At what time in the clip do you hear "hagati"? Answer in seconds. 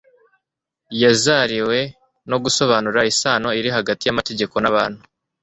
3.77-4.03